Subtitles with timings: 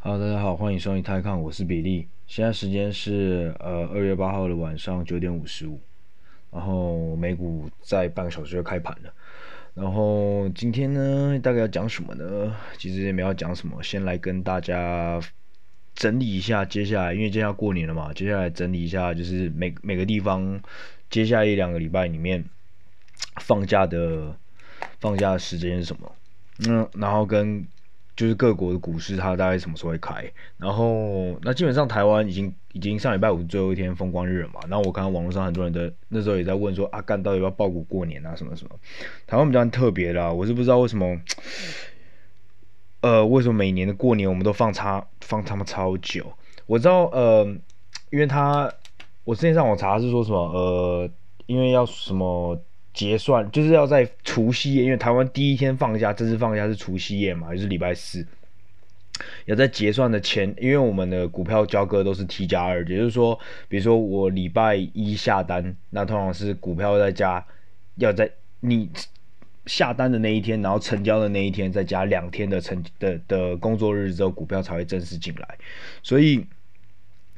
[0.00, 2.06] 哈喽，大家好，欢迎收听泰康，我是比利。
[2.28, 5.80] 现在时间是呃二月八号的晚上九点五十五，
[6.52, 9.12] 然后美股在半个小时就开盘了。
[9.74, 12.54] 然后今天呢，大概要讲什么呢？
[12.78, 15.20] 其实也没有要讲什么，先来跟大家
[15.96, 20.60] 整理一下接下来，因为接下来过年了嘛，接下来整理一下，就是每每个地方
[21.10, 22.44] 接下来一两个礼拜里面
[23.40, 24.36] 放假的
[25.00, 26.14] 放假的时间是什么？
[26.68, 27.66] 嗯，然后跟。
[28.18, 30.28] 就是各国的股市，它大概什么时候会开？
[30.56, 34.58] 然后那基本上台湾已经已经上礼拜五最后一天风光日了嘛。
[34.68, 38.34] 然后我看到网络上很多人的那时候也在问说啊，干到底要不要抱股过年啊？
[38.34, 38.74] 什么什么？
[39.28, 41.20] 台湾比较特别啦，我是不知道为什么，
[43.02, 46.32] 呃，为什么每年的过年我们都放差放他们超久？
[46.66, 47.44] 我知道，呃，
[48.10, 48.68] 因为他
[49.22, 51.08] 我之前上网查是说什么，呃，
[51.46, 52.60] 因为要什么。
[52.98, 58.26] 结算就是要在除夕夜，因为台湾第一天放假，正式放假是除夕夜嘛，就是礼拜四。
[59.44, 67.46] 要在结算的前，因为我们的股票交割都是 T 加二，也就是说，比如说我礼拜一下单，那通常是股票在加，
[67.94, 68.90] 要在你
[69.66, 75.56] 下单的那一天，然后成交的那一天再加两天的成的的工作日之后，股票才会正式进来。
[76.02, 76.44] 所以，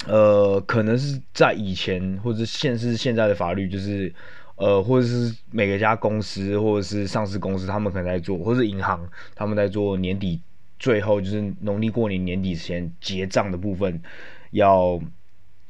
[0.06, 4.14] 呃，可能是在以前或者现是现在的法律就是。
[4.60, 10.38] 呃，或者是每个家公司，或者是上市公司，他们可能在做，或者是银行，他们在做年底
[10.78, 14.02] 最后就是农历过年年底前结账的部分，
[14.50, 15.00] 要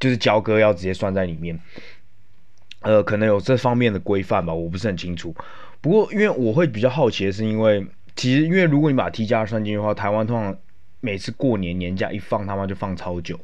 [0.00, 1.60] 就是交割要直接算在里面。
[2.80, 5.32] 呃，可能有这方面的规范吧，我不是很清楚。
[5.80, 10.58] 不过，因为我会比较好奇的是，因为其实因为如果你把 T 加算进去的话，台湾通常
[10.98, 13.38] 每次过年年假一放，他妈就放超久。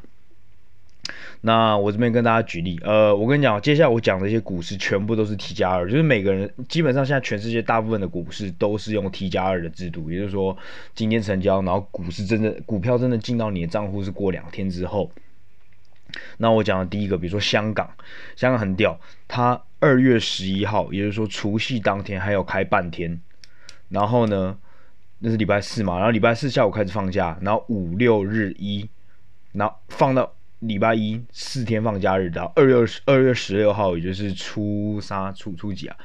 [1.43, 10.57] 那我这边跟大家举例，呃，我跟你讲，接下来我讲的一些股市全部都是 T 加二，就是每个人基本上现在全世界大部分的股市都是用 T 加二的制度，也就是说
[10.95, 15.11] 今天成交，然后股市真的股票真的进到你的账户是过两天之后。
[16.39, 17.89] 那我讲的第一个，比如说香港，
[18.35, 23.21] 香港很屌，它二月十一号，也就是说除夕当天还要开半天，
[23.91, 24.57] 然后呢，
[25.21, 28.89] 那是礼拜四嘛，然后礼拜四下午开始放假，然后五六日一，
[29.53, 30.33] 然后放到。
[30.61, 32.75] 礼拜一四天放假日，到二月
[33.05, 35.97] 二月十六号，也就是初三、初初几啊？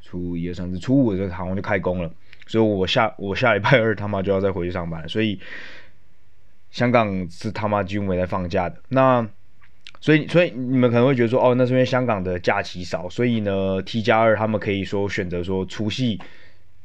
[0.00, 2.10] 初一、二、三、四、初五的时候，好像就开工了。
[2.46, 5.08] 所以我下我下礼拜二他妈就要再回去上班。
[5.08, 5.38] 所以
[6.70, 8.76] 香港是他妈几乎没在放假的。
[8.88, 9.28] 那
[10.00, 16.18] 所以所以你们可能会觉得说，哦，那是因为香港的假期少，所以呢 T 加二他们可以说选择说除夕。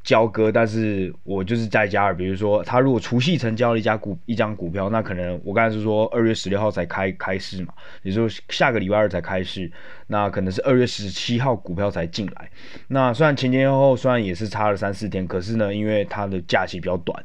[0.06, 7.74] 交割，但是我就是在加二，比如说他如果除夕成交了一家股一张股票，那可能我刚才是说二月十六号才开开市嘛，
[8.04, 9.68] 也就下个礼拜二才开市，
[10.06, 12.48] 那可能是二月十七号股票才进来。
[12.86, 17.24] 那虽然前前后后虽然也是差了三四天，可是呢，因为它的假期比较短，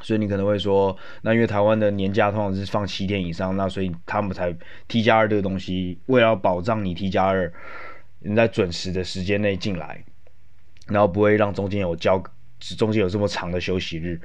[0.00, 4.54] 所以你可能会说，那因为台湾的年假通常是放七天以上，那所以他们才
[4.86, 7.52] T 加二这个东西，为了保障你 T 加二
[8.20, 10.04] 能在准时的时间内进来。
[10.88, 12.22] 然后不会让中间有交，
[12.76, 14.20] 中间有这么长的休息日。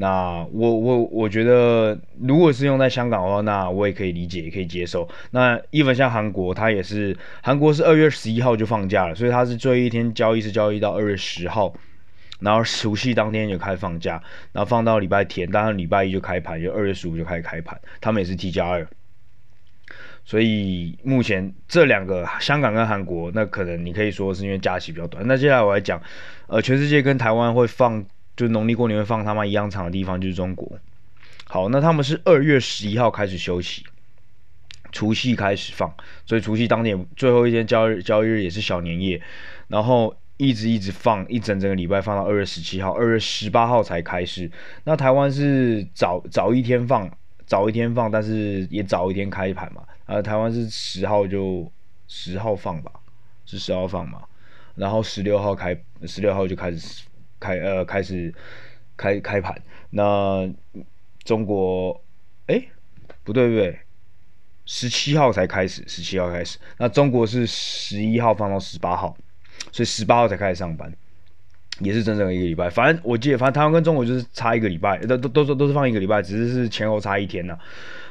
[0.00, 5.08] 那我我我觉得，如果是用在香港的话，那我也可以理解，也可以接受。
[5.32, 11.74] 那 even 像韩国，它也是韩国是二月十一号就放假了，所以它是最后一天交易是交易到二月十号，
[12.38, 17.76] 然后除夕当天就开放假，然后放到礼拜天，当然礼拜一就开盘，就二月十五就开始开盘。
[18.00, 18.86] 他们也是 T 加二。
[20.28, 25.26] 所以目前这两个香港跟韩国，那可能你可以说是因为假期比较短。
[25.26, 25.98] 那接下来我来讲，
[26.48, 28.04] 呃，全世界跟台湾会放，
[28.36, 30.70] 就农历过年会放他们一样长的地方就是中国。
[31.46, 33.86] 好，那他们是二月十一号开始休息，
[34.92, 35.90] 除夕开始放，
[36.26, 39.18] 所以除夕当天最后一天交易交易日也是小年夜，
[39.68, 44.50] 然后一直一直放一整整个礼拜，放到二月十七号，二月十八号才开始。
[44.84, 47.10] 那台湾是早早一天放，
[47.48, 49.82] 早一天放，但是也早一天开盘嘛。
[50.04, 51.70] 呃，台湾是十号就
[52.06, 52.92] 十号放吧，
[53.46, 54.22] 是十号放嘛，
[54.74, 55.76] 然后十六号开，
[56.06, 57.04] 十六号就开始
[57.40, 58.32] 开呃开始
[58.96, 59.60] 开开盘。
[59.90, 60.48] 那
[61.24, 61.98] 中国，
[62.46, 62.62] 哎，
[63.24, 63.78] 不对不对，
[64.66, 66.58] 十七号才开始，十七号开始。
[66.76, 69.16] 那中国是十一号放到十八号，
[69.72, 70.94] 所以十八号才开始上班，
[71.80, 72.68] 也是整整一个礼拜。
[72.68, 77.58] 反正我记得，反正台湾跟中国就是差一个礼拜，都都都是都是放一个礼拜，只是是前后差一天呐。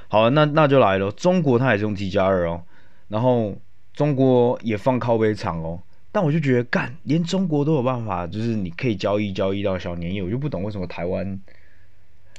[0.08, 1.12] 好，那那就来了。
[1.12, 2.64] 中国它也是用 T 加二哦，
[3.10, 3.56] 然后
[3.94, 5.82] 中国也放靠背场哦。
[6.12, 11.40] 但我就觉得，干，连中国都有办法，就是你可以交易交易到小年夜，我就不懂为什么台湾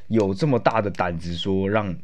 [0.08, 1.94] 有这么大的胆子说让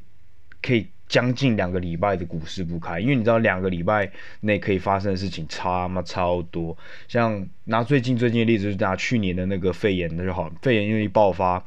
[0.62, 4.10] 可以将近两个礼拜的股市不开，因为你知道两个礼拜
[4.40, 6.76] 内可以发生的事情差嘛超多。
[7.08, 11.64] 像拿最近最近的例子，就拿去年的那个肺炎那就好，肺炎因为一爆发。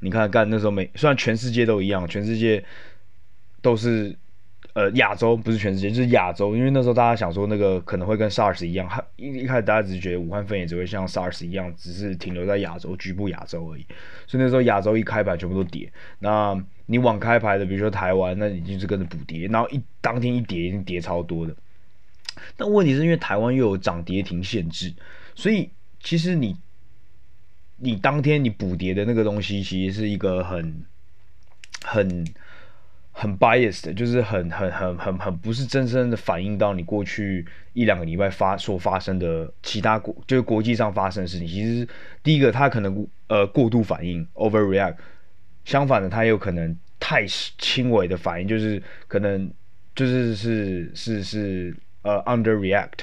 [0.00, 2.64] 你看干那时候美，虽然全世界都一样，全世界
[3.60, 4.16] 都是。
[4.72, 8.86] 呃，亚洲不是全世界，就是亚洲，因为那时候大家想说那个可能会跟 SARS 一样，
[9.16, 13.86] 一一开始大家只是觉得武汉肺炎只会像 SARS 一样，只是停留在亚洲局部亚洲而已，
[14.26, 16.54] 所以那时候亚洲一开盘全部都跌，那
[16.86, 21.54] 你往开盘的，比如说台湾，那你就是跟着补跌，然后一当天一跌，已经跌超多的。
[22.56, 24.94] 但问题是因为台湾又有涨跌停限制，
[25.34, 26.56] 所以其实你
[27.76, 30.84] 你当天你补跌的那个东西，其实是一个很
[31.84, 32.26] 很。
[33.18, 41.48] 很 biased 的，就是很很很很很不是真正的反映到你过去一两个礼拜发所发生的其他国，就是国际上发生的事情。
[41.48, 41.88] 其实
[42.22, 44.96] 第一个，它可能呃过度反应 overreact，
[45.66, 47.26] 相反的，它有可能太
[47.58, 49.50] 轻微的反应，就是可能
[49.94, 53.00] 就是是是是呃 underreact。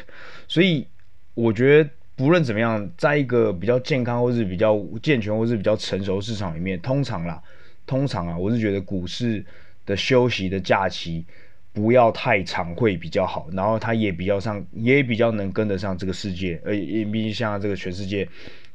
[0.47, 0.87] 所以
[1.35, 7.39] 我觉得不论怎么样，在一个比较健康或是比较健全或是比较成熟市场里面，通常啦，
[7.85, 9.45] 通常啊，我是觉得股市。
[9.85, 11.25] 的休息的假期
[11.73, 18.25] 不要太长会比较好，然后它也比较上也比较能跟得上这个世界，而毕竟像这个全世界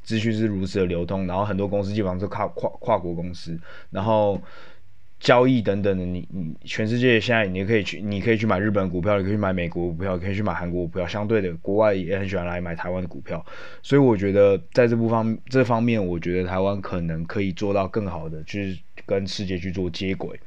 [0.09, 3.55] 资讯是如此的流通，然后很多公司基本上是跨跨跨国公司，
[3.91, 4.41] 然后
[5.19, 13.45] 交易等等的，你你全世界现在你可以去你可以去买日本股票，你可以去买美国股票，可以去买韩国股票，相对的国外也很喜欢来买台湾的股票，
[13.83, 18.75] 所以我觉得在这部方这方面，我觉得台湾可能可以做到更好的，就是
[19.05, 20.39] 跟世界去做接轨。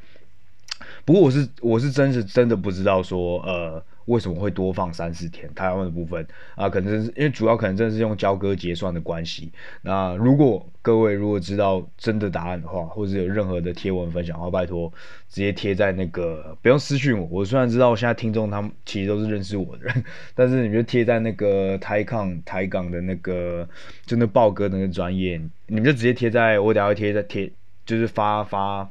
[1.04, 9.52] 不过我是我是真是真的不知道说呃为什么会多放三四天台湾的部分啊，可能是因为主要可能真是用交割结算的关系。
[9.82, 14.92] 那如果各位如果知道真的答案的话，或者有任何的贴文分享的话，拜托
[15.28, 17.26] 直接贴在那个不用私讯我。
[17.30, 23.68] 我虽然知道现在听众他们其实都是认识我的人，但是你就贴在那个台康台港的那个
[24.04, 27.50] 就那报哥那个专业，你们就直接贴在我等下会贴在贴
[27.86, 28.88] 就是发发。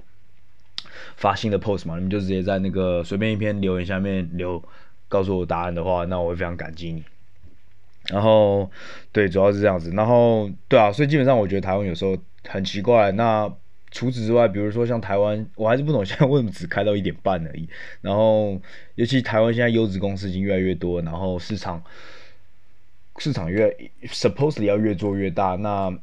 [1.16, 4.62] 发新的 post 嘛，你们就直接在那个随便一篇留言下面留，
[5.12, 7.04] 告诉我答案的话，那我会非常感激你。
[8.08, 8.72] 然后，
[9.12, 9.92] 对，主要是这样子。
[9.92, 12.18] 然后，对啊，所以基本上我觉得台湾有时候
[12.48, 13.12] 很奇怪。
[13.12, 13.54] 那
[13.92, 17.68] 除此之外，比如说像台湾，我还是不懂现在为什么只开到一点半而已。
[18.00, 18.60] 然后，
[18.96, 21.84] 尤其台湾现在优质公司已经越来越多，然后市场
[23.18, 23.70] 市场越
[24.06, 25.56] supposedly 要越做越大。
[25.58, 25.94] 那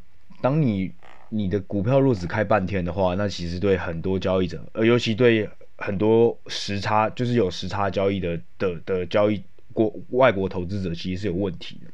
[0.40, 0.92] 当你
[1.30, 9.40] 你的股票若只开半天的话，那其实对很多交易者，呃，尤其对很多时差，就是有时差交易的的的交易
[9.72, 11.90] 国外国投资者，其实是有问题的，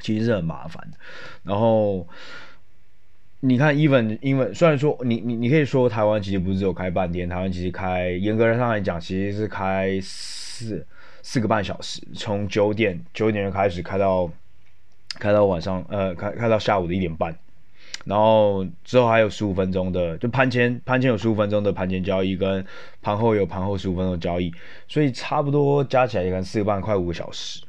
[0.00, 0.96] 其实是很麻烦的。
[1.42, 2.08] 然后
[3.40, 10.86] 你看，even 因为虽然说你你你可以说台湾其实不是只有开半天，台湾其实开严格上来讲，其实是开四
[11.22, 14.30] 四个半小时，从九点九点就开始开到
[15.18, 17.36] 开到晚上，呃，开开到下午的一点半。
[18.04, 22.64] 然后之后还有十五分钟的，就盘前盘前有十五分钟的盘前交易，跟
[23.00, 24.52] 盘后有盘后十五分钟的交易，
[24.86, 27.62] 所以差不多加起来也可能四个半快五个小时。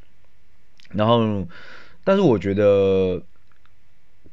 [0.92, 1.46] 然后，
[2.04, 3.22] 但是我觉得，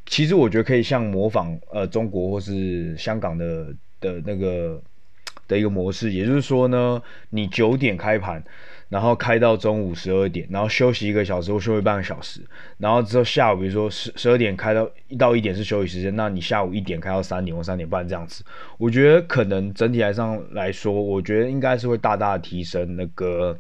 [0.07, 3.67] 其实我觉得可以像模仿呃中国或是香港的
[4.01, 4.81] 的那个
[5.49, 8.43] 的一个模式，也就是说呢，你九点开盘。
[8.93, 12.43] 然后开到中午十二点，然后休息一个小时或休息半个小时，
[12.77, 18.45] 然后之后下午比如说十十二点开到一到一点是休息时间，那你下午一点开到三点或三点半这样子，
[18.77, 23.59] 我觉得可能整体来上来说，我觉得应该是会大大的提升那个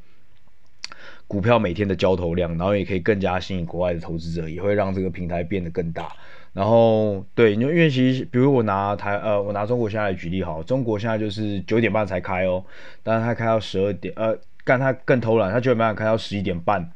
[1.27, 6.13] 股票每天的交投量，然后也可以更加吸引国外的投资者，也会让这个平台变得更大。
[6.53, 12.63] 然后对，因为其实比如我拿台呃我拿中国现在来举例好，中国现在就是九点半才开哦，
[13.03, 14.37] 但是它开到十二点呃。
[14.65, 16.89] 干他更偷懒，他九点半开到十一点半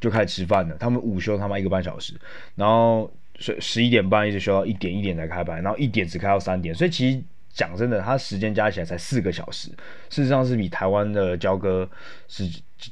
[0.00, 0.76] 就开始吃饭了。
[0.78, 2.14] 他们午休他妈一个半小时，
[2.56, 6.74] 然后十十一点半一直休到一点，一点才开班，然后一点只开到三点。
[6.74, 9.70] 所以其实讲真的，他时间加起来才四个小时，
[10.10, 11.88] 事实上是比台湾的交割
[12.28, 12.46] 时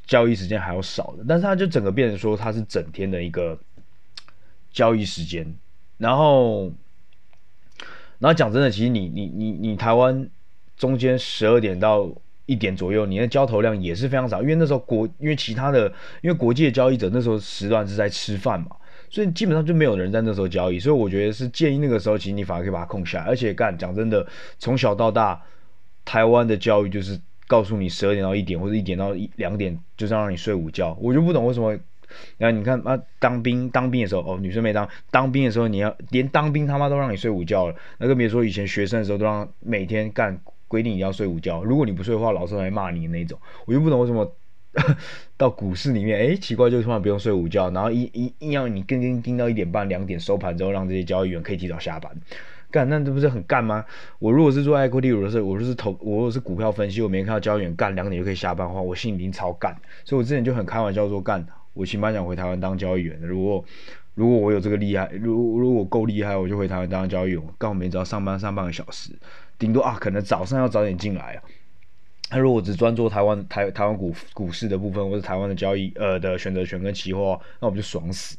[0.07, 1.25] 交易时间还要少的。
[1.29, 3.59] 但是他就整个变成说他是整天的一个
[4.73, 5.47] 交易时间。
[5.99, 6.73] 然后，
[8.19, 10.31] 然后讲真的，其实你你你你台湾
[10.79, 12.11] 中间十二点到。
[12.53, 15.91] 一点左右，你的交投量也是非常少，因为那时候国，因为其他的，
[16.21, 18.77] 因为国际的交易者那时候时段是在吃饭嘛，
[19.09, 23.25] 所以基本上就没有人在那时候交易，所以我觉得是建议那个时候，其实你反而可以把它空下来。
[23.25, 24.27] 而且干讲真的，
[24.59, 25.43] 从小到大，
[26.05, 31.75] 台湾的教育就是告诉你十二点到一点或者一点到一两点就是让你睡午觉，我就不懂为什么。
[32.37, 40.39] 然后你看啊，当兵当兵的时候哦，女生没当当兵的时候，你要连当兵他妈都让你睡午觉了，那更别说以前学生的时候都让每天干。
[40.73, 43.39] 规定你要睡午觉，如果你不睡的话，老师会骂你那种。
[43.67, 44.35] 我就不懂为什么
[45.37, 52.11] 到股市里面，哎，奇怪，就突然不用睡午觉，然后一一硬要你跟跟盯到一点半两点收盘之后，让这些交易员可以提早下班。
[52.71, 53.85] 干，那这不是很干吗？
[54.19, 59.77] 我如果是做 equity，我是我就是投，我如果是股票分析，我每天看到交易员干两点就可以下班的话，我心里已经超干。
[60.07, 63.27] 所以我之前就很开玩笑说干，我起码想回台湾当交易员的。
[63.27, 63.63] 如果
[64.15, 69.13] 如果我有这个厉害，如如果够厉害，我就回台湾当交易员，刚好每天只要上班上半个小时，
[69.63, 71.43] 顶多啊可能早上要早点进来啊。
[72.29, 78.37] 他如果只专做台湾台台湾股股市的部分，或者台湾的交易呃的选择权跟期货，那我们就爽死，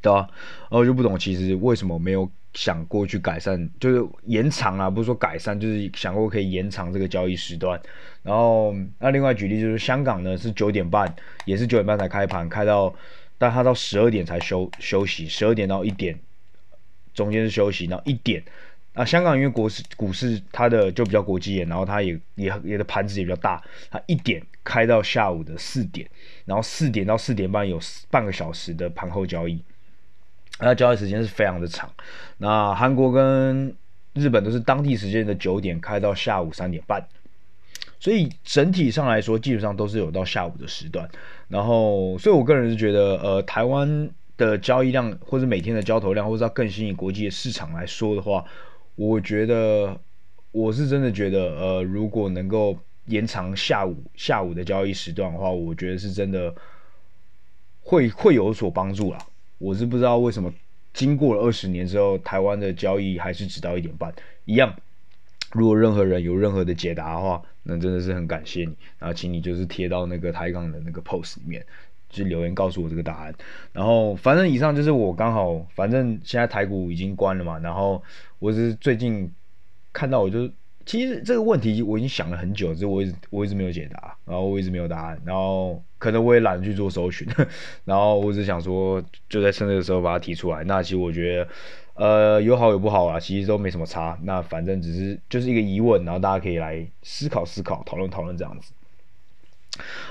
[0.00, 0.28] 对吧？
[0.70, 7.80] 然后就不懂，其实为什么没有想过去改善，就是延长啊，不是说改善，就是想过可以延长这个交易时段。
[8.22, 11.12] 然后那另外举例就是香港呢是九点半，
[11.44, 12.94] 也是九点半才开盘，开到，
[13.38, 16.20] 但他到十二点才休休息，十二点到一点
[17.14, 18.42] 中间是休息，然后一点。
[19.00, 26.06] 啊，香港因为国市股市它的就比较国际一点，然后它也也也的盘子也比较大，它一点开到下午的四点，
[26.44, 27.80] 然后四点到四点半有
[28.10, 29.64] 半个小时的盘后交易，
[30.58, 31.90] 那交易时间是非常的长。
[32.36, 33.74] 那韩国跟
[34.12, 37.02] 日本都是当地时间的九点开到下午三点半，
[37.98, 41.08] 所以整体上来说基本上都是有到下午的时段。
[41.48, 48.44] 然后，所以我个人是觉得，呃，台湾的交易量或者每天的交投量，或者要更吸引国际的市场来说的话。
[49.00, 49.98] 我觉得
[50.52, 56.54] 我是真的觉得，呃，如果能够延长下午下午的交易时段的话，我觉得是真的
[57.80, 59.18] 会会有所帮助啦。
[59.56, 60.52] 我是不知道为什么
[60.92, 64.14] 经过了二十年之后，台湾的交易还是只到一点半
[64.44, 64.76] 一样。
[65.52, 71.64] 如果任何人有任何的解答的话，那真的是很感谢你，然后请你就是贴到那个台港的那个 post 里面。
[72.10, 73.34] 就留言告诉我这个答案，
[73.72, 78.02] 然后反正以上就是我刚好，反正现在台股已经关了嘛，然后
[78.40, 79.32] 我是最近
[79.92, 80.50] 看到，我就
[80.84, 87.26] 其实这个问题我已经想了很久，只是我一直我一直没有解答，然后我一直没有答案，然后可能我也懒得去做搜寻，
[87.84, 90.64] 然后我只想说就在趁这个时候把它提出来。
[90.64, 91.48] 那其实我觉得，
[91.94, 94.18] 呃，有好有不好啊，其实都没什么差。
[94.24, 98.72] 那反正只是就是一个疑问，然后大家可以来思考思考，讨论讨论这样子。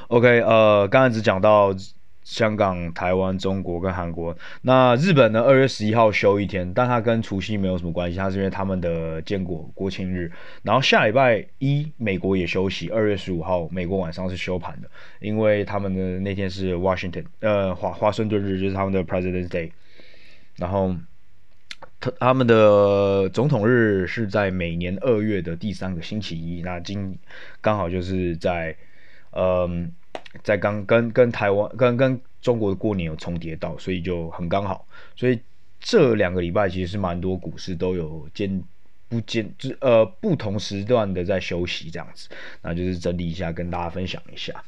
[0.07, 1.73] OK，呃，刚才只讲到
[2.23, 4.38] 香港、台湾、中国跟韩国。
[4.61, 5.41] 那日本呢？
[5.41, 10.31] 二月十一号休一天，但它跟除夕没有什么关系，它是因为他们的建国国庆日。
[10.61, 14.88] 然后下礼拜一，美国也休息，二月十五号，美国晚上是休盘的，
[15.19, 19.71] 因为他们的那天是 Washington，呃，华华盛顿日，就是他们的 President's Day。
[20.57, 20.95] 然后
[21.99, 27.17] 他他们的总统日是在每年二月的第三个星期一，那今
[27.59, 28.75] 刚好就是在。
[29.31, 29.91] 嗯，
[30.43, 34.88] 在刚跟跟台湾跟跟中国的过年有重叠到，所以就很刚好。
[35.15, 35.39] 所以
[35.79, 38.63] 这两个礼拜其实是蛮多股市都有间
[39.07, 42.29] 不间，就呃不同时段的在休息这样子。
[42.62, 44.63] 那就是整理一下，跟大家分享一下。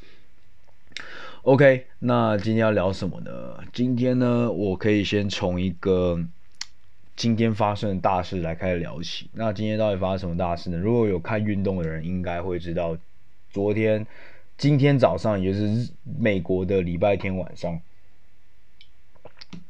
[1.42, 3.64] OK，那今天要聊什么呢？
[3.72, 6.24] 今天呢，我可以先从一个
[7.16, 9.28] 今天发生的大事来开始聊起。
[9.32, 10.78] 那今天到底发生什么大事呢？
[10.78, 12.96] 如果有看运动的人，应该会知道
[13.50, 14.06] 昨天。
[14.62, 17.80] 今天早上也就是美国的礼拜天晚上，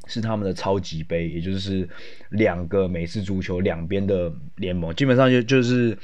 [0.06, 1.88] 是他们的超级杯，也就是
[2.28, 5.96] 两个美式足球两边的联盟，基本上就就是，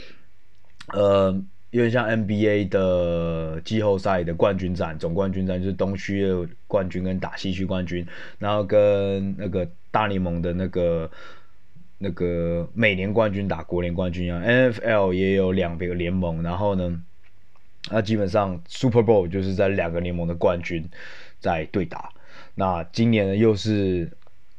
[0.95, 1.31] 呃，
[1.69, 6.27] 有点像 NBA 的季后赛的冠军战，总冠军战就是东区
[6.67, 8.07] 冠军跟打西区冠军，
[8.39, 11.11] 然后跟那个大联盟的那个
[11.99, 17.03] 那个美联冠军打国联冠军一样，NFL 也有两个联盟，然后呢。
[17.91, 20.89] 那基本上 Super Bowl 就是在两个联盟的冠军
[21.41, 22.11] 在对打。
[22.55, 24.11] 那今年呢又是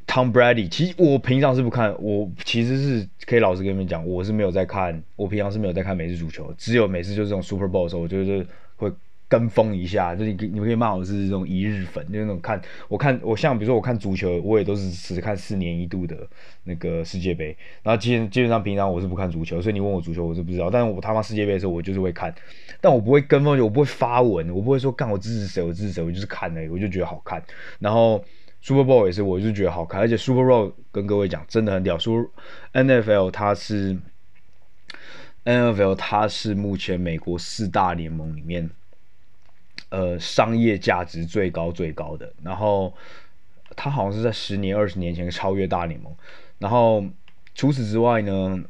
[0.07, 0.69] Tom Brady。
[0.69, 8.45] 其实我平常是不看，我其实是可以老实跟你们讲，我是没有在看，我平常是没有在看美式足球，只有每次就是这种 Super Bowl 的时候，我就是
[8.75, 8.91] 会。
[9.29, 16.17] 跟风一下，就是你你们可以骂我是这种一日粉，就是那种看我看我像比如说我看足球，我也都是只看四年一度的
[16.63, 22.33] 那个世界杯，然后基基本上平常我是不看足球，所以你问我足球我是不知道，但是我他妈世界杯的时候我就是会看，
[22.81, 27.39] 但我不会跟风，我不会发文，我不会说干我支持谁我支持谁，我就是看而已，我就觉得好看。
[27.77, 28.25] 然后
[28.61, 32.27] Super Bowl 也是，我就觉得好看，而且 Super Bowl 跟各位讲真的很屌，Super
[32.73, 33.95] NFL 它是
[35.45, 38.71] NFL 它是目前美国四大联盟里面。
[39.89, 42.93] 呃，商业价值最高最高的，然后
[43.75, 46.15] 他好像是在十年、二十年前超越大联盟，
[46.59, 47.03] 然后
[47.55, 48.63] 除此之外呢，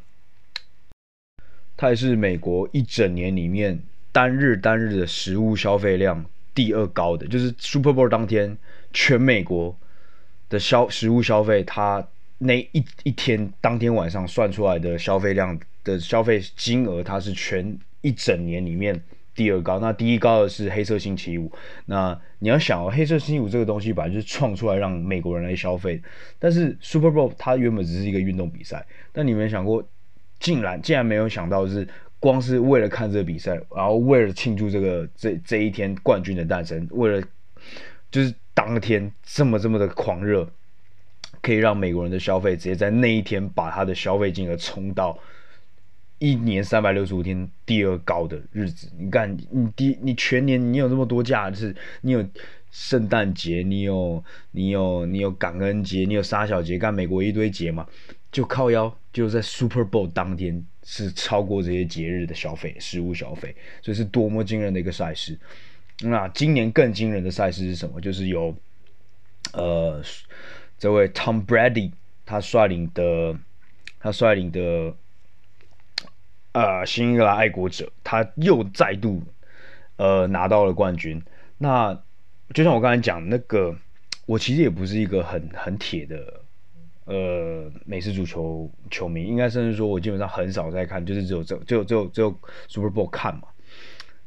[1.75, 8.57] 它也是美国一整年里面单日单日的食物消费量第二高的，就是 Super Bowl 当天
[8.93, 9.77] 全美国
[10.49, 12.07] 的消食物消费，它
[12.37, 19.01] 那一一天当天晚上算出来的消费量的消费金额，它是全一整年里面
[19.39, 19.79] 第二高。
[19.79, 21.49] 那第一高的是黑色星期五。
[21.85, 26.01] 那你要想哦，黑色星期五这个东西本来就是创出来让美国人来消费。
[26.37, 29.81] 但是 Super Bowl 它原本只是一个运动比赛，但你没想过，
[30.39, 31.87] 竟然竟然没有想到是
[32.19, 37.25] 光是为了看这个比赛，然后为了庆祝这个这这一天冠军的诞生，为了
[38.11, 40.45] 就是当天这么这么的狂热。
[41.41, 45.17] 可以让美国人的消费直接在那一天把他的消费金额冲到
[46.19, 48.91] 一年三百六十五天第二高的日子。
[48.97, 52.23] 你看，你第你全年你有这么多假，就是你有
[52.71, 57.87] 圣诞节，你有你有你有感恩节，你有杀小节，干美国一堆节嘛，
[58.31, 65.37] 就靠腰就在 Super Bowl 当天是超过这些节日的消费，食物消费，所以是多么惊人的一个赛事。
[66.01, 67.99] 那今年更惊人的赛事是什么？
[67.99, 68.55] 就是有
[69.53, 70.01] 呃。
[70.81, 71.91] 这位 Tom Brady
[72.25, 73.37] 他率领的，
[73.99, 74.95] 他率领的，
[76.51, 79.21] 呃，新英格兰爱国者，他又再度，
[79.97, 81.21] 呃，拿到了冠军。
[81.57, 81.93] 那
[82.53, 83.75] 就像我刚才讲那个，
[84.25, 86.41] 我其实也不是一个很很铁的，
[87.05, 93.43] 呃，美式足球球迷，应该甚至说我基本上很少在看，就是只有只有只有只有只有 Super Bowl 看嘛。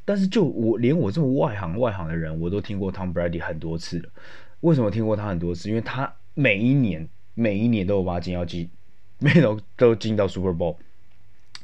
[0.05, 4.09] 但是就我连我这么外行外行的人，我都听过 Tom Brady 很多次了。
[4.61, 5.69] 为什么听过他很多次？
[5.69, 6.13] 因为他。
[6.35, 8.71] 每一年，每一年都有把他进到季，
[9.21, 10.77] 每都都进到 Super Bowl，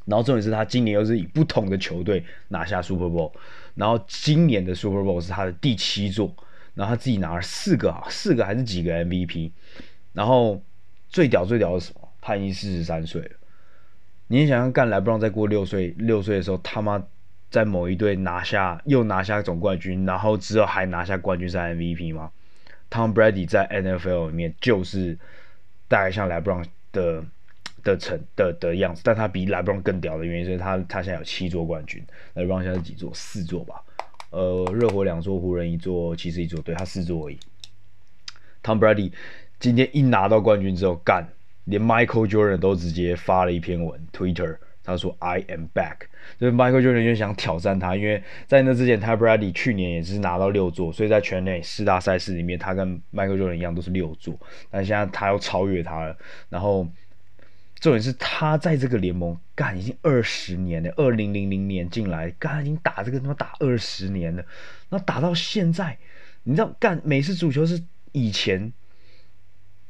[0.08, 3.30] 然后重点是他今年又是以不同的球队拿下 Super Bowl，
[3.74, 6.34] 然后今年的 Super Bowl 是他的第七座，
[6.74, 9.50] 然后他自己拿了四个啊，四个还是几个 MVP，
[10.14, 10.62] 然后
[11.10, 12.08] 最屌最屌的是什么？
[12.20, 13.30] 他已经四十三岁了，
[14.28, 17.02] 你想想干，莱布朗再过六岁，六岁的时候他妈
[17.50, 22.30] 在某一队拿下又拿下总冠军，然后之后还拿下冠军赛 MVP 吗
[22.90, 25.18] ？Tom Brady 在 NFL 里面就是
[25.86, 27.22] 大概像 LeBron 的
[27.82, 32.04] 的成的的样子，但他比 LeBron 更屌的原因是他他现在有七座冠军
[32.35, 33.11] ，LeBron 现在是几座？
[33.14, 33.82] 四座吧。
[34.30, 37.38] 呃，热火两座，湖人一座，骑士一座，对，他四座而已。
[38.62, 39.12] Tom Brady
[39.58, 41.26] 今天一拿到冠军之后，干，
[41.64, 44.58] 连 Michael Jordan 都直接发了一篇文，Twitter。
[44.85, 45.97] 他说：“I am back。”
[46.40, 54.35] 就是 Michael Jordan 就想挑战他，因为在那之前，Tom Brady 去年也是拿到六座，所以在全垒四大赛事里面，他跟 Michael Jordan 一样都是六座。
[54.70, 56.16] 但现在他要超越他了。
[56.48, 56.88] 然后
[57.80, 64.44] 重点是他在这个联盟干已经二十年了，二零零零年进来，干已经打这个他妈打二十年了。
[64.90, 65.98] 那打到现在，
[66.42, 68.72] 你知道干美式足球是以前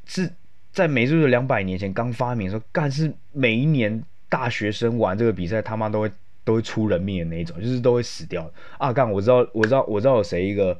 [0.04, 0.32] 是
[0.72, 4.02] 在美式足球两百年前刚发明的时候，干是每一年。
[4.30, 6.10] 大学生玩这个比赛，他妈都会
[6.44, 8.92] 都会出人命的那一种，就是都会死掉啊！
[8.92, 10.78] 干，我知道，我知道，我知道有谁一个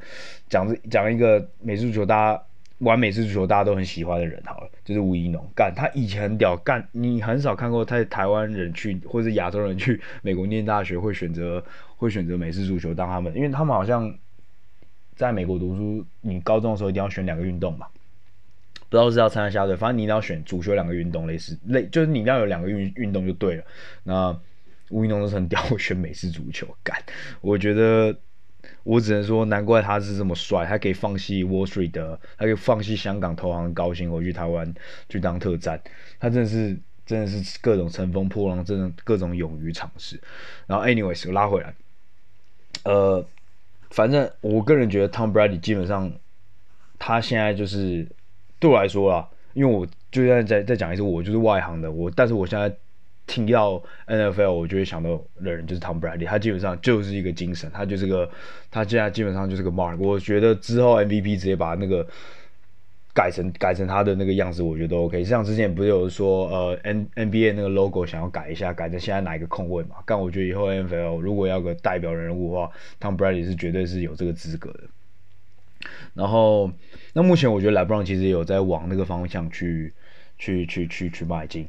[0.51, 2.43] 讲讲一个美式足球，大家
[2.79, 5.45] 玩美式足球大家都很喜欢的人，好了，就是吴怡农。
[5.55, 11.65] 干，他以前很屌，干，你很少看过他台湾人去或者亚洲人去美国念大学会选择
[11.97, 14.17] 会选择美式足球当他们，因为他们好像
[15.17, 17.87] 在美国读书，你高中的时候一定要选两个运动嘛。
[18.91, 23.65] 不知道是要参加下队，反正你一定要选主修两个运动，类似类就是你一定要有两个运运动就对了。
[24.05, 24.41] 那
[24.89, 26.97] 吴一农都是很屌，选美式足球干。
[27.43, 28.17] 我觉得
[28.85, 34.75] 我只能说，难怪他是这么帅，他可以放弃 Wall Street 的，他可以放弃香港投行的高薪回去台湾
[35.09, 35.81] 去当特战。
[36.19, 40.21] 他真的是真的是各种乘风破浪，真的各种勇于尝试。
[40.67, 41.75] 然后 anyways 我拉回来，
[42.85, 43.25] 呃，
[43.91, 46.13] 反正我个人觉得 Tom Brady 基本上
[46.99, 48.07] 他现在就是。
[48.61, 52.69] 对我来说啦，因为我就在再再讲一次，我就是外行的，我但是我现在
[53.29, 55.11] 听到 NFL，我就会想到
[55.41, 58.29] 的人就是 Tom Brady，他基本上就是一个精神，他就是个，
[58.71, 59.99] 他现在基本上就是个 Mark。
[59.99, 62.05] 我觉得之后 MVP 直接把那个
[63.15, 65.23] 改成改成他的那个样子，我觉得 OK。
[65.23, 69.97] 像之前不是有说呃 N NBA 那个 logo 想要改一下，改成现在哪一个空位嘛？
[70.07, 74.81] 但我觉得以后 NFL 如果要个代表人物的话，Tom Brady 是绝对是有这个资格的。
[76.15, 76.73] 然后，
[77.13, 79.93] 那目前我觉得莱布朗其实有在往那个方向去，
[80.37, 81.69] 去，去，去，去迈进。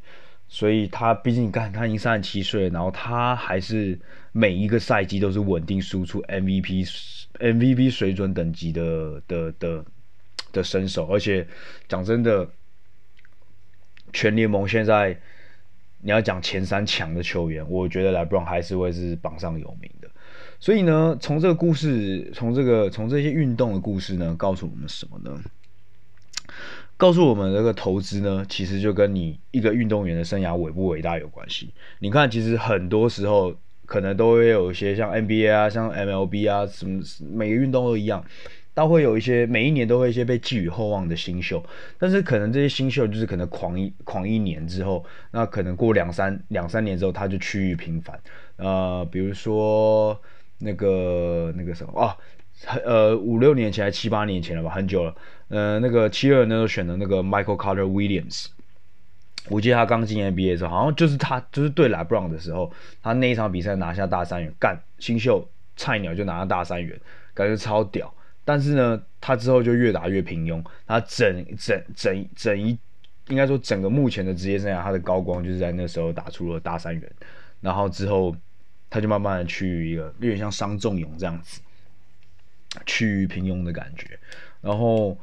[0.51, 3.97] 所以他毕竟你看，他已经三十七岁，然后他还是
[4.31, 6.91] 每一个赛季都是稳定输出 MVP
[7.39, 9.85] MVP 水准等级的的的
[10.51, 11.05] 的身手。
[11.05, 11.47] 而且
[11.87, 12.49] 讲真的，
[14.11, 15.15] 全联盟现在
[16.01, 20.09] 你要讲前三强的球员，我觉得莱布朗还是会是榜上有名的。
[20.59, 25.39] 所以呢，从这个故事，从这个从这些运动的故事呢，告诉我们什么呢？
[26.99, 31.73] 告诉我们这个投资呢，其实就跟你一个运动员的生涯伟不伟大有关系。
[31.99, 38.21] 你看，其实很多时候可能都会有一些像 NBA 啊，像 MLB 啊，什么每个运动都一样，
[38.73, 41.63] 都会有一些每一年都会一些被寄予厚望的新秀。
[41.97, 48.19] 但是可能这些新秀就是可能狂一狂一年之后，那可能过两三两三年之后他就趋于平凡。
[48.57, 50.19] 呃，比如说。
[50.61, 52.17] 那个那个什么啊，
[52.83, 55.15] 呃五六年前还七八年前了吧，很久了。
[55.49, 58.45] 呃，那个七二那时候选的那个 Michael Carter Williams，
[59.47, 66.95] 我记得他刚进 NBA 的时候，好像就是他就是对 LeBron 的时候，他那一场比赛拿下大三元，干新秀菜鸟就拿下大三元，
[67.33, 68.13] 感觉超屌。
[68.45, 72.77] 但是呢，他之后就越打越平庸，他整整整整一
[73.29, 77.11] 应该说整个目前的职业生涯，他的高光就是在那时候打出了大三元，
[77.59, 78.35] 然后之后
[78.87, 81.59] 他就慢慢的趋于一个有点像伤仲永这样子，
[82.85, 84.19] 趋于平庸的感觉，
[84.61, 85.17] 然后。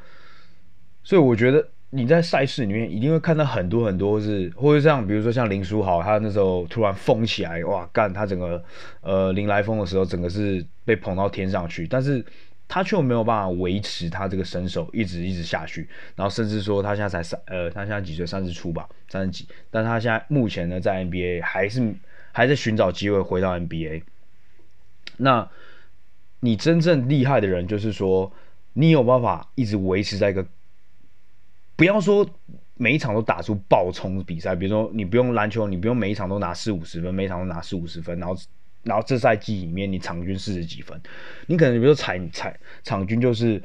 [1.07, 8.61] 所以我觉得你在赛事里面一定会看到很多很多是，或者像比如说像林书豪，他那时候突然疯起来，哇干，他整个
[9.03, 12.25] 呃林来疯的时候，整个是被捧到天上去，但是
[12.67, 21.95] 他却没有办法维持他这个身手一直一直下去，然后甚至说他现在才三呃他现在几岁，三十出吧，三十几，但他现在目前呢在 NBA 还是
[22.33, 24.03] 还在寻找机会回到 NBA。
[25.19, 25.49] 那
[26.41, 28.33] 你真正厉害的人就是说，
[28.73, 30.45] 你有办法一直维持在一个。
[31.77, 32.27] 不要说
[32.79, 38.35] 每一场都打出爆冲比赛，比如说你不用篮球，你不用每一场都拿四五十分，每一场都拿四五十分，然后
[38.83, 41.01] 然后这赛季里面你场均四十几分，
[41.47, 43.63] 你可能比如说场场场均就是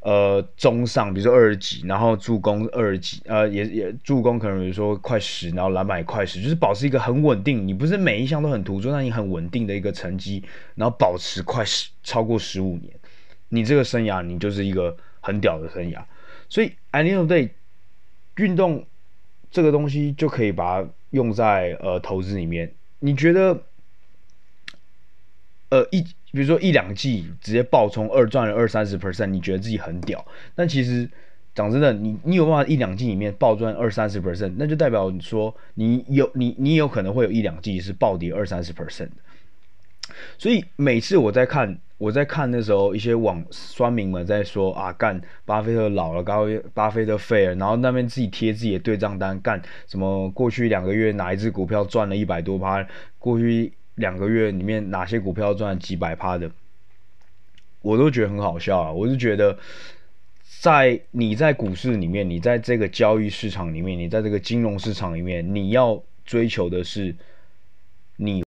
[0.00, 10.42] 呃中上，比如说二十几，然后助攻二十几，呃也也助攻可能比如说快十，然后篮板也快十，就是保持一个很稳定，你不是每一项都很突出，但你很稳定的一个成绩，
[10.74, 12.92] 然后保持快十超过十五年，
[13.48, 16.02] 你这个生涯你就是一个很屌的生涯。
[16.54, 17.50] 所以，at the end of the day，
[18.36, 18.86] 运动
[19.50, 22.72] 这个东西就可以把它用在呃投资里面。
[23.00, 23.60] 你觉得，
[25.70, 30.24] 呃一比如说一两季直接爆冲二赚了二三十 percent，你觉得自己很屌。
[30.54, 31.10] 但其实
[31.56, 39.16] 讲真的，你你有办法一两季里面爆赚二三十 percent，那就代表说你有你你有可能会有一两季是暴跌二三十 percent 的。
[40.38, 41.78] 所以每次我在看。
[41.96, 50.28] 我在看那时候，一些网酸民们在说啊，干巴菲特老了，高巴菲特废了，然后那边自己贴自己的对账单，干什么？
[50.32, 52.86] 过去两个月哪一只股票赚了一百多趴？
[53.18, 56.50] 过去两个月里面哪些股票赚了几百趴的？
[57.80, 58.92] 我都觉得很好笑啊！
[58.92, 59.56] 我是觉得，
[60.60, 67.14] 在你在股市里面，你在这个交易市场里面，你在这个金融市场里面，你要追求的是
[68.16, 68.42] 你。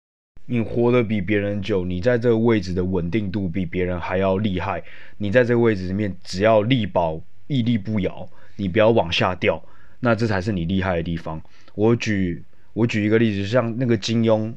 [0.47, 4.83] 你活得比别人久，你在这个位置的稳定度比别人还要厉害。
[5.19, 9.63] 你在这个位置里面，只要力保屹立不摇，你不要往下掉，
[10.01, 11.41] 那这才是你厉害的地方。
[11.75, 14.53] 我举我举一个例子，像那个金庸，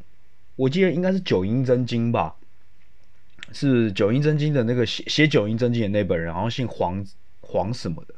[0.56, 2.36] 我记得应该是《九阴真经》吧，
[3.52, 7.06] 是《九阴真经》的那个写写《九阴真经》的那本人，然后姓黄
[7.41, 8.15] 黄什么的。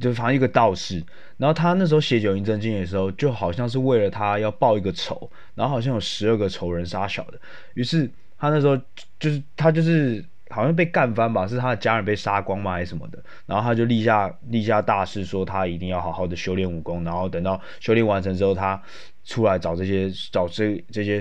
[0.00, 1.02] 就反正一个道士，
[1.36, 7.40] 然后他那时候写《九阴真经》的时候，就好像是为了他要报一个仇，然后好像有十二个仇人杀小的，
[7.74, 8.76] 于是他那时候
[9.20, 18.80] 就是他就是好像被干翻吧，是他的家人被杀光吗还是什么的，然后他就立下立下大誓，说他一定要好好的修炼武功，然后等到修炼完成之后，他
[19.24, 21.20] 出来找这些找这这些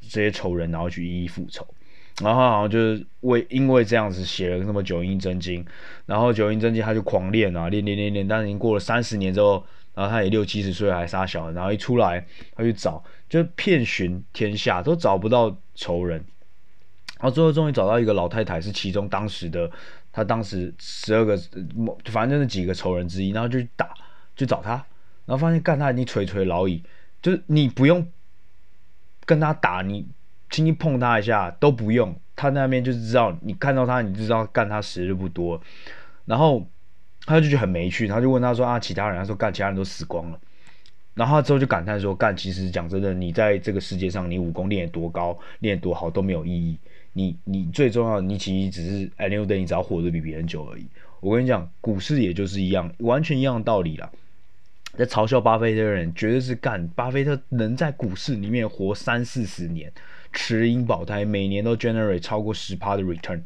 [0.00, 1.66] 这些仇人，然后去一一复仇。
[2.20, 5.64] 然后好像就是为因为这样子写了什么《九阴真经》，
[6.04, 16.18] 然后《九阴真经》他就狂练啊，练练练练，但是已经过了三十年之后，然后他也六七十岁还杀小人，然后一出来他去找，就遍寻天下都找不到仇人，
[17.18, 19.70] 然后最后终于找到一个老太太，是其中当时的
[20.12, 21.38] 他当时十二个，
[22.04, 23.94] 反正就是几个仇人之一，然后就去打，
[24.36, 24.72] 去找他，
[25.24, 26.82] 然后发现干他已经垂垂老矣，
[27.22, 28.06] 就是你不用
[29.24, 30.06] 跟他打你。
[30.50, 35.60] 轻轻碰他一下都不用，他那边就是知道你看到他，你就知道干他时日不多。
[36.26, 36.66] 然后
[37.24, 40.38] 他就觉得很没趣，他就问他说啊，其他人，他说干其他人都死光了。
[41.14, 46.78] 然后他之后就感叹说干，其实讲真的，你在这个世界上，你武功练得多高，练得多好都没有意义。
[47.12, 50.86] 你你最重要的，你其实只是 anyway 你只要活得比别人久而已。
[51.20, 54.10] 我跟你讲，股市也就是一样，完全一样的道理啦。
[54.96, 59.92] 在嘲笑巴菲特的人，绝对是干巴菲特能在股市里面活三四十年。
[60.32, 63.40] 持盈保胎，每年都 generate 超过十趴的 return，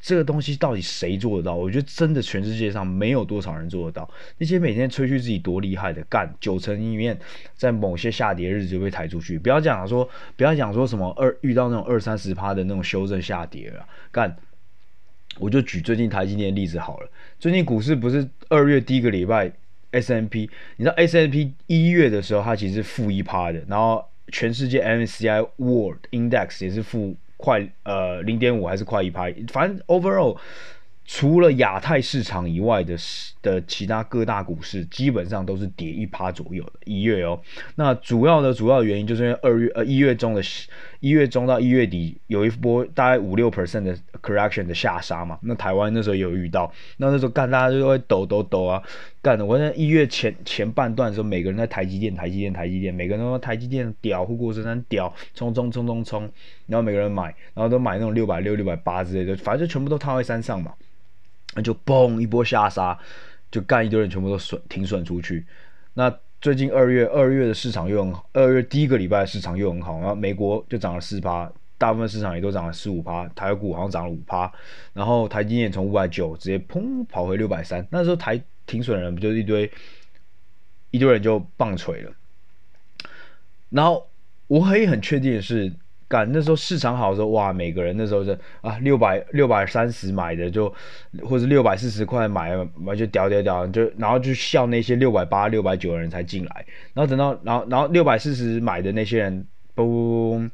[0.00, 1.54] 这个东西到底谁做得到？
[1.54, 4.08] 我觉得真的全世界上没有多少人做得到。
[4.38, 7.18] 那些每天吹嘘自己多厉害的，干九成里面，
[7.56, 9.38] 在某些下跌日子就被抬出去。
[9.38, 14.36] 不要讲说，不要讲说什么二遇到那种二三十趴的那种修正下跌了，干。
[15.40, 17.10] 我就举最近台积电的例子好了。
[17.38, 19.52] 最近股市不是二月第一个礼拜
[19.90, 24.04] S&P，你知道 S&P 一月的时候它其实是负一趴的，然后。
[24.32, 30.36] 全世界 MSCI World Index 也是负快呃零点五还是快一趴，反正 overall
[31.10, 32.94] 除了亚太市场以外的
[33.40, 36.72] 的其他各大股市，基本上都是跌一趴左右的。
[36.84, 37.40] 一月哦，
[37.76, 40.42] 那主要的主要原因就是因为二月呃一月中的
[41.00, 45.38] 一月中到一月底有一波大概五六 percent 的 correction 的下杀嘛。
[45.40, 48.82] 那台湾那时候有遇到，那那时候干大家就会抖抖抖啊，
[49.22, 49.44] 干的。
[49.44, 56.30] 我在一月前前半段的时候，每个人在台积电、台积电、台积电，每个人都台积电屌，护国神山屌，冲冲冲冲冲，
[56.66, 60.72] 然后每个人买，然后都买那种六百六、六百八之类的，反正就全部都套在山上嘛。
[61.54, 62.98] 那就嘣一波下杀，
[63.50, 65.46] 就干一堆人全部都损停损出去。
[65.94, 74.52] 那最近二月二月的市场又很好，二月第一个礼拜市场又很好，然后美国就涨了四趴，大部分市场也都涨了四五趴，台股好像涨了五趴，
[74.92, 79.68] 然后台积电从五百九直接砰跑回六百三，那时候台停损的人不就是一堆
[80.92, 82.12] 一堆人就棒槌了。
[83.70, 84.08] 然后
[84.46, 85.72] 我可以很确定的是。
[86.10, 88.30] 干那时候市场好的时候，哇，每个人那时候是
[88.62, 90.74] 啊六百六百三十买的就，
[91.22, 100.50] 或者六百四十块买买就屌屌屌，就然后就笑那些六百八六百九的人才进来，然后等到然后然后六百四十买的那些人，嘣嘣嘣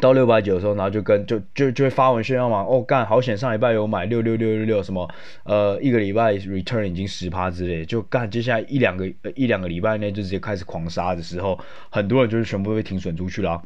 [0.00, 5.08] 到六百九的时候，然后就跟就就就会发文炫耀嘛，哦干好险上礼拜有买六六六六六什么
[5.44, 11.58] 呃一个礼拜 return 已经十趴之类，就干接下来一两个一两个礼拜内就直接开始狂杀的时候，
[11.90, 13.62] 很多人就是全部被停损出去了。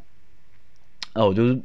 [1.13, 1.59] 哦，我就是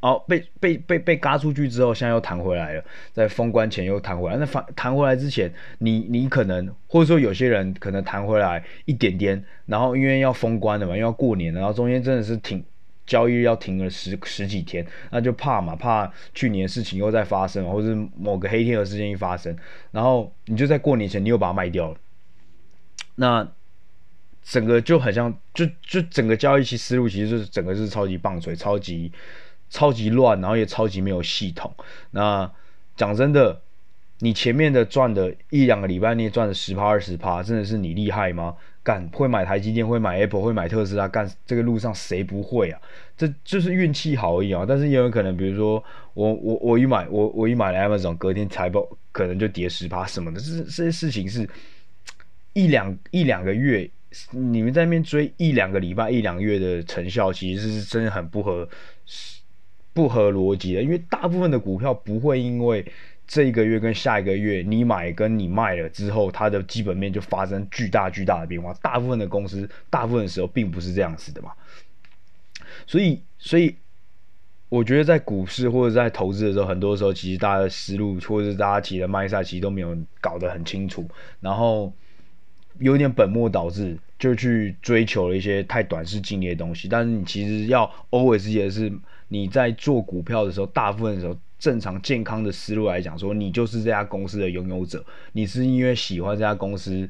[0.00, 4.36] 哦，被被被被嘎出去之后，现在又弹回来了，在封关前又弹回来。
[4.36, 12.62] 那反弹回来之前，你你可能或者说有些人可能弹回来一点点，然后因为要封关了嘛，因为要过年，然后中间真的是挺
[13.08, 19.56] 交易要停了十十几天，那就怕嘛，怕去年事情又再发生，或者是某个黑天鹅事件一发生，
[19.90, 21.96] 然后你就在过年前你又把它卖掉了，
[23.16, 23.48] 那。
[24.50, 29.12] 整个就很像，就就整个交易期思路其实就是整个是超级棒槌，超级
[29.68, 31.70] 超级乱，然后也超级没有系统。
[32.12, 32.50] 那
[32.96, 33.60] 讲真的，
[34.20, 38.56] 你前面的赚的一两个礼拜，你赚了十趴二十趴，真的是你厉害吗？
[38.88, 42.80] 干会买台积电，会买 Apple，会买特斯拉，干这个路上谁不会啊？
[43.18, 44.64] 这就是运气好而已啊。
[44.66, 51.46] 但是也有可能，比如说我我我一买我我一买了 Amazon，隔天财报可能就跌十趴什么的，这这些事情是
[52.54, 53.90] 一两一两个月。
[54.30, 58.66] 你们在那边追一两个礼拜、一两个月的成效，其实是真的很不合
[59.92, 60.82] 不合逻辑的。
[60.82, 62.82] 因为大部分的股票不会因为
[63.28, 68.74] 这一个月跟下一个月你买跟你卖了之后，它的基本面就发生巨大巨大的变化。
[68.82, 71.52] 大部分的公司，大部分的时候并不是这样子的嘛。
[72.86, 73.76] 所以，所以
[74.68, 81.08] 我觉得在股市或者在投资的时候，很多时候其实大家的思路或者是大家其实的 mindset 其实都没有搞得很清楚，
[81.40, 81.92] 然后。
[82.80, 86.86] 有点本末倒置，就去追求了一些太短视近利的东西。
[86.86, 88.92] 但是你其实要 always 记得是，
[89.26, 97.08] 你在做股票的时候，大部分的时候正常健康的思路来讲，说你就是这家公司的拥有者，你是因为喜欢这家公司。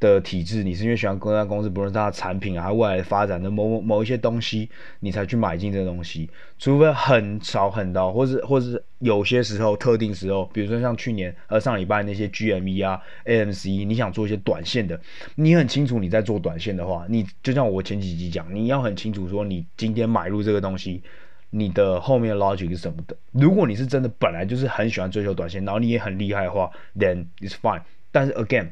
[0.00, 4.66] 的体制，你是因为喜欢这家公司，不论它的产品啊，未来发展的某某某一些东西，
[5.00, 6.26] 你才去买进这个东西。
[6.58, 14.98] 除非很少很多，或是或是有些时候特定时候，比如说像去年呃上礼拜那些 GME 啊、AMC，你想做一些短线的，
[15.34, 21.02] 你很清楚你在做短线的话，你就像我前几集讲，你要很清楚说你今天买入这个东西，
[21.50, 23.16] 你的后面的 logic 是什么的。
[23.32, 27.82] 如果你是真的本来就是很喜欢追求短线，然后你也很厉害的话，then it's fine。
[28.10, 28.68] 但是 again。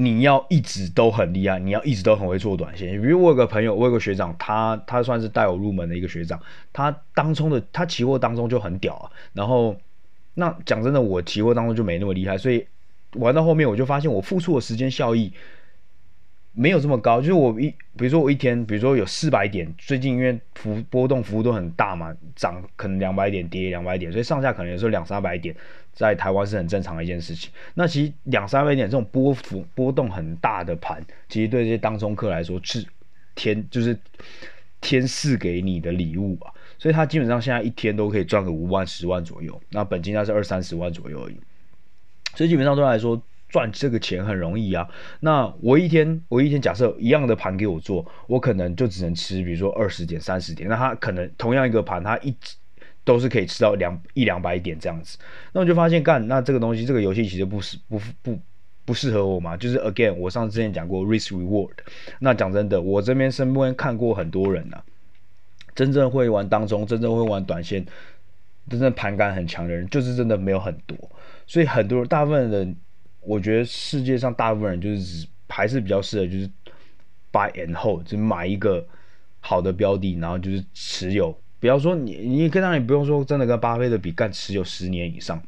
[0.00, 2.92] 你要一直都很厉害，你要一直都很会做短线。
[3.02, 6.40] 比如我有个朋友，我有个学长，他他算是带我入门的一个学长，
[6.72, 9.10] 他当中的他期货当中就很屌啊。
[9.32, 9.76] 然后
[10.34, 12.64] 那讲真的，我期货当中就没那么厉害，所以
[13.14, 15.32] 玩到后面我就发现我付出的时间效益
[16.58, 17.20] 没有这么高。
[17.20, 25.54] 就是我一比如说我一天，比如说有四百点，最近因为幅波动幅度很大嘛，涨可能两百点，跌两百点，所以上下可能有时候两三百点。
[25.92, 27.50] 在台湾是很正常的一件事情。
[27.74, 32.86] 那其实两三百点这种波幅波动很大的盘，其实对这些当中客来说是
[33.34, 33.98] 天就是
[34.80, 36.54] 天赐给你的礼物吧。
[36.78, 41.40] 所以他基本上现在一天都可以赚个五万十万左右，那本金那是二三十万左右而已。
[42.36, 44.88] 所以基本上对他来说赚这个钱很容易啊。
[45.20, 50.68] 那我一天我一天假设一样的盘给我做，我可能就只能吃，比如说二十点三十点。
[50.68, 52.34] 那他可能同样一个盘，他一。
[53.04, 55.16] 都是可以吃到两一两百点这样子，
[55.54, 58.38] 那我就发现干，那这个东西这个游戏其实不适不不
[58.84, 59.56] 不适合我嘛。
[59.56, 61.70] 就是 again，我上次之前讲过 risk reward。
[62.18, 64.84] 那讲真的，我这边身边看过很多人呐、啊，
[65.74, 67.86] 真正会玩当中，真正会玩短线，
[68.68, 70.94] 真正盘感很强的人，就是真的没有很多。
[71.46, 72.76] 所以很多大部分人，
[73.20, 76.48] 我觉得世界上大部分人就是还是比较适合就是
[77.32, 78.86] buy and hold，就买一个
[79.40, 81.36] 好的标的，然后就是持有。
[81.60, 85.42] 不要说你，你跟他也不用说真的跟巴菲特比，干持有十年以上。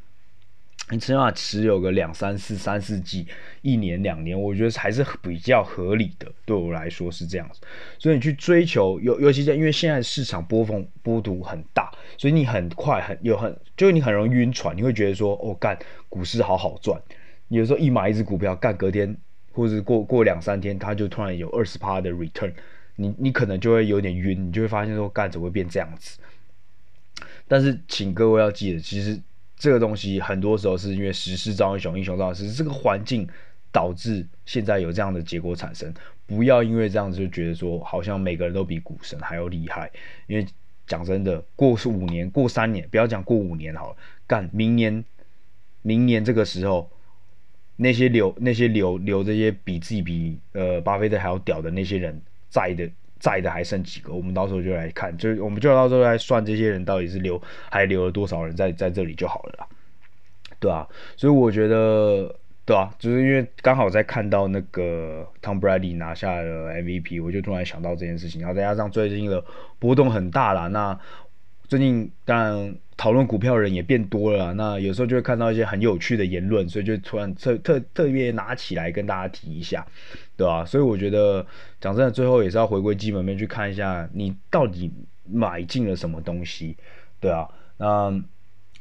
[0.92, 3.24] 你起码持有个两三四三四季，
[3.62, 6.26] 一年两年，我觉得还是比较合理的。
[6.44, 7.60] 对我来说是这样子，
[7.96, 15.78] 所以你去追求，尤尤其在因为现在市场波峰波动很大，所以你很快很有很，就是你很容易晕船，你会觉得说，哦干，
[16.08, 17.00] 股市好好赚。
[17.50, 19.16] 有时候一买一只股票，干隔天
[19.52, 22.52] 或者是过过两三天，它就突然有二十趴的 return，
[22.96, 26.18] 你你可能就会有点晕，你就会发现说，干怎么会变这样子？
[27.46, 29.20] 但是请各位要记得，其实。
[29.62, 33.28] 这个东西很多时候是因为时势造英雄，英雄造时势，这个环境
[33.70, 35.92] 导致现在有这样的结果产生。
[36.26, 39.90] 不要因为这样子就觉得说，好像每个人都比股神还要厉害。
[40.28, 40.46] 因为
[40.86, 45.04] 讲真的，过是五年，过三年，不要讲过五年好了，干明年，
[45.82, 46.90] 明年这个时候，
[47.80, 52.88] 那些留那些留留这些比自己比呃巴菲特还要屌的那些人在的。
[53.22, 54.14] 在的还剩几个？
[54.14, 57.38] 我们到时候就来看，就是我们就到时候来算这些人到底是留
[57.70, 59.68] 还留了多少人在在这里就好了，
[60.58, 60.88] 对啊，
[61.18, 69.44] 所以我觉得，对啊，就是因为刚好在看到那个 Tom Brady 拿下了 MVP，我就突然想到这件事情，然后再加上最近的
[69.78, 70.98] 波动很大啦，那
[71.70, 72.76] 最近当然。
[72.96, 79.86] 讨论股票的人也变多了，那有时候就会看到一些很有趣的言论，所以就突然特特特别拿起来跟大家提一下，
[80.36, 80.66] 对吧？
[80.66, 81.46] 所以我觉得
[81.80, 84.92] 讲真的，最后也是要回归基本面去看一下，你到底
[85.24, 86.76] 买进了什么东西，
[87.18, 87.48] 对啊。
[87.78, 88.22] 那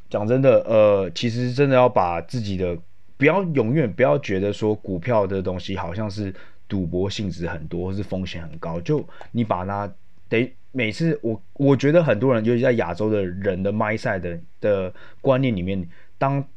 [0.10, 2.78] 讲真的，呃，其实真的要把自己的
[3.16, 6.36] 不要永远不要觉得说股票的东西好像是
[6.68, 9.90] 赌博性质很多，或是风险很高，就你把它
[10.30, 10.54] 得。
[10.72, 15.90] 每次我我觉得很多人，尤其在亚洲的人的 mindset 的的观念里面，
[16.20, 16.48] 当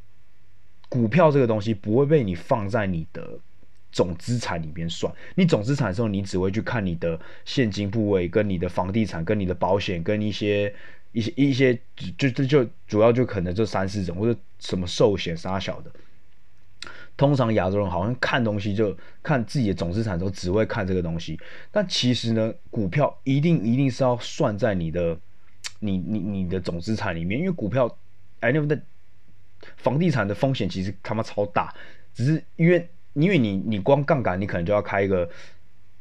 [0.90, 3.38] 股票这个东西不会被你放在你的
[3.90, 5.10] 总资产里面算。
[5.34, 10.74] 你总资产的时候，你只会去看你的现金部位、跟你的房地产、跟你的保险、跟一些
[11.12, 11.74] 一些一些，
[12.18, 15.90] 就就就主要就可能这三四种，或者什么寿险啥小的。
[17.16, 21.38] 通常亚洲人好像看东西就看自己的总资产，都只会看这个东西。
[21.70, 25.18] 但其实呢，股票一定一定是要算在你的
[25.80, 27.96] 你你你的总资产里面，因为股票
[28.40, 28.80] 哎，那的
[29.76, 31.74] 房地产的风险其实他妈超大，
[32.14, 35.28] 只是因为因为你你光杠杆，你可能就要开一个。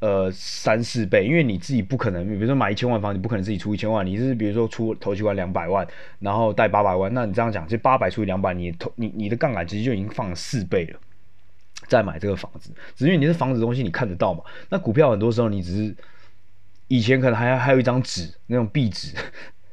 [0.02, 5.88] 呃，三四倍，因为你自己不可能，比如说买一千万房，你不可能自己出一千万，你是比如说出头期款两百万，
[6.18, 11.00] 然后贷八百万，那你这样讲，这八百除以两百，你投你你的杠杆其实就已经放了四倍了，
[11.88, 15.96] 再买这个房子，只是因为你是房子东西你看得到嘛，那股票很多时候你只是
[16.88, 19.16] 以前可能还还有一张纸那种壁纸，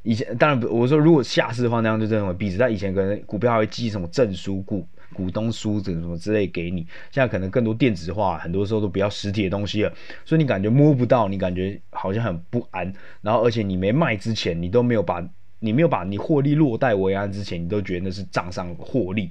[0.03, 4.87] 以前当然我说如果下市的话那样就认为壁纸，但以前可能股票还会寄什么证书股。
[5.15, 9.93] 股东书怎什么之类给你，现在可能更多电子化，很多时候都比较实体的东西了，
[10.25, 12.93] 所以你感觉摸不到，你感觉好像很不安。
[13.23, 15.27] 然后而且你没卖之前，你都没有把
[15.61, 19.31] 你没有把你获利落袋为安之前，你都觉得那是账上获利。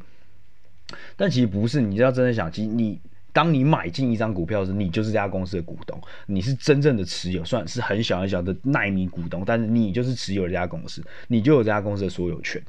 [1.16, 3.00] 但其实不是，你要真的想，其实你
[3.32, 12.62] 当你买进一张股票时，你就是这家公司的股东，你是真正的持有，算是很小很小的耐米股东，但是你就是持有这家公司，你就有这家公司的所有权。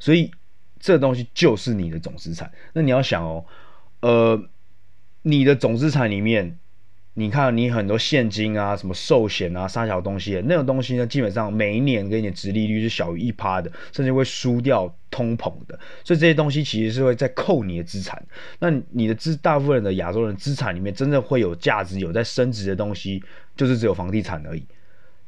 [0.00, 0.30] 所以。
[0.80, 2.50] 这东西就是你的总资产。
[2.72, 3.44] 那你要想哦，
[4.00, 4.42] 呃，
[5.22, 6.58] 你的总资产里面，
[7.14, 15.78] 你看你很多现金啊、什么寿险啊、杀小东西，那种东西呢，基本上每一年给你的殖利率是小于一趴的，甚至会输掉通膨的。
[16.04, 18.24] 所以这些东西其实是会在扣你的资产。
[18.60, 23.20] 那你的资，大部分的亚洲人资产里面，真正会有价值、有在升值的东西，
[23.56, 24.64] 就是只有房地产而已。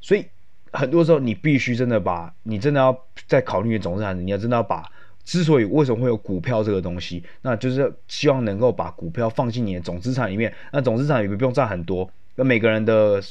[0.00, 0.24] 所以
[0.70, 4.88] 很多时候，你必须真的把，你真的要在考虑的总资产，你要真的要把。
[5.30, 10.52] 之所以为什么会有股票这个东西，那就是希望能够把股票放进你的总资产里面。
[10.72, 13.22] 那总资产也不用占很多，那每个人的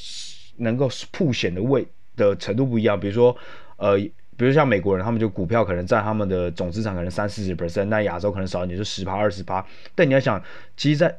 [0.59, 1.85] 能够曝险的位
[2.15, 2.97] 的程度不一样。
[2.97, 3.35] 比如说，
[3.75, 3.97] 呃，
[4.37, 9.65] 比如像美国人，他们就股票可能占他们的总资产可能三四十 percent，那亚洲可能少一点，就十趴二十趴。
[9.93, 10.41] 但你要想，
[10.77, 11.13] 其实，在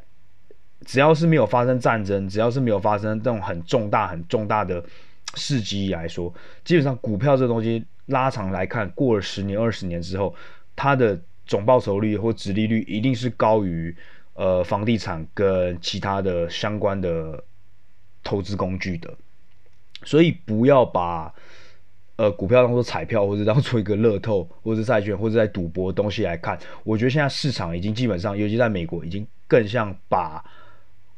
[0.86, 4.82] 只要是没有发生战争，只要是没有发生这种很重大、很重大的
[5.34, 6.32] 事机来说，
[6.64, 10.34] 基本上股票这东西拉长来看，过了十年、二十年之后。
[10.82, 13.94] 它的总报酬率或值利率一定是高于
[14.32, 17.44] 呃房地产跟其他的相关的
[18.24, 19.12] 投资工具的，
[20.04, 21.34] 所以不要把
[22.16, 26.58] 呃股票当做彩票或者当做一个乐透或者债券或者在赌博的东西来看。
[26.82, 30.42] 我觉得现在市场已经基本上，尤其在美国，已经更像把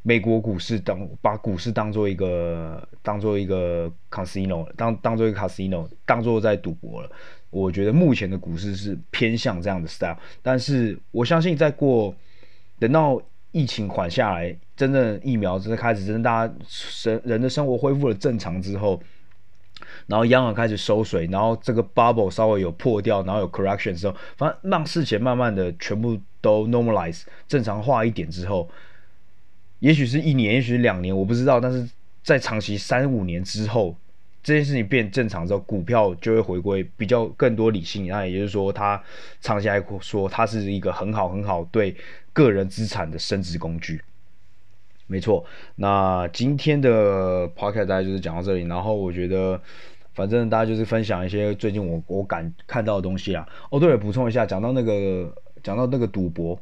[0.03, 7.09] 美国股市当把股市当做一个当做一个 casino 当当做一个 casino 当做在赌博了。
[7.53, 12.14] 我觉得目前的股市是偏向这样的 style，但是我相信再过
[12.78, 18.98] 等到疫情缓下来，真正疫苗真的开始，真的大家生人的生活恢复了正常之后，
[20.07, 28.66] 然后央行开始收水，然后这个 bubble 稍微有破掉，然后有 correction 之后，反正让事情慢慢的全部都 normalize 正常化一点之后，
[29.80, 31.61] 也许是一年，也许两年，我不知道。
[31.61, 31.86] 但是
[32.22, 33.94] 在长期三五年之后，
[34.43, 38.07] 这件事情变正常之后，股票就会回归比较更多理性。
[38.09, 39.01] 那也就是说，它
[39.40, 41.97] 长期来说，它是一个很好很好对
[42.32, 44.03] 个人资产的升值工具。
[45.07, 45.45] 没错，
[45.76, 48.62] 那今天的 podcast 大概就是讲到这里。
[48.62, 49.61] 然后我觉得，
[50.14, 53.47] 反正大家就是分享一些最近我我感看到的东西啊。
[53.70, 55.30] 哦，对了，补充一下，讲到那个
[55.62, 56.59] 讲到那个赌博，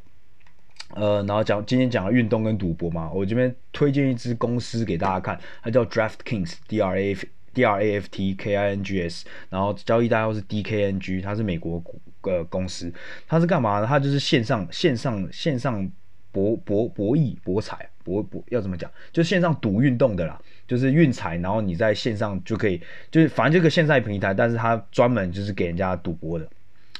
[0.95, 7.15] 呃，然后讲今天讲了运动跟赌博嘛，我这边推荐一支公司给大家看，它叫 DraftKings，D R A
[7.53, 12.91] D R A F T K I N G S，然后交易代号是 D K N G，它是美国股呃公司，
[13.27, 13.85] 它是干嘛呢？
[13.87, 15.91] 它就是线上线上线上
[16.31, 17.87] 博博博弈博彩。
[18.03, 18.89] 博博要怎么讲？
[19.11, 22.81] 就线上赌运动的啦，就是运彩，然后你在线上就可以，
[23.11, 26.49] 就是反正这个线上平台，但是它专门就是给人家赌博的，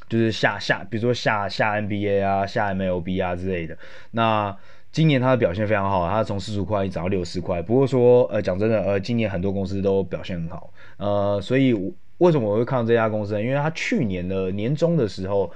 [0.08, 3.76] 就是下下，比如说下下 NBA 啊，下 MLB 啊之类的。
[4.12, 4.56] 那
[4.92, 7.62] 今年它的表现非常好，它从四十块涨到六十块。
[7.62, 11.74] 不过说，呃，讲真的，呃，今年很多公司都表现很好，呃，所以
[12.18, 13.42] 为什么我会看到这家公司呢？
[13.42, 15.52] 因为它去年的年终的时候，